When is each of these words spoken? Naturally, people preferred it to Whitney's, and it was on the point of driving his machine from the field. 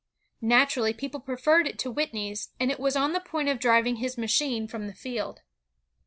Naturally, 0.41 0.93
people 0.93 1.19
preferred 1.19 1.67
it 1.67 1.77
to 1.77 1.91
Whitney's, 1.91 2.49
and 2.59 2.71
it 2.71 2.79
was 2.79 2.95
on 2.95 3.13
the 3.13 3.19
point 3.19 3.49
of 3.49 3.59
driving 3.59 3.97
his 3.97 4.17
machine 4.17 4.67
from 4.67 4.87
the 4.87 4.95
field. 4.95 5.41